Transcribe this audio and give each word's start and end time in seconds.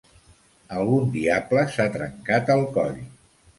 Algun 0.77 1.11
diable 1.17 1.67
s'ha 1.77 1.87
trencat 1.99 2.53
el 2.57 2.67
coll. 2.81 3.01